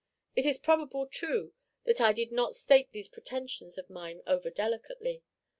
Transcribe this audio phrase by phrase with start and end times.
[0.35, 1.53] It is probable, too,
[1.83, 5.21] that I did not state these pretensions of mine over delicately.